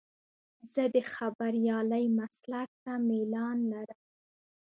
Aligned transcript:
زه 0.71 0.83
د 0.95 0.97
خبریالۍ 1.13 2.05
مسلک 2.19 2.69
ته 2.83 2.91
میلان 3.07 3.57
لرم. 3.71 4.01